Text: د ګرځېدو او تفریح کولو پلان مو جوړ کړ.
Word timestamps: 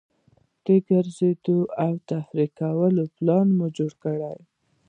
د 0.65 0.67
ګرځېدو 0.87 1.59
او 1.85 1.91
تفریح 2.09 2.51
کولو 2.59 3.03
پلان 3.15 3.47
مو 3.57 3.67
جوړ 3.77 3.91
کړ. 4.03 4.19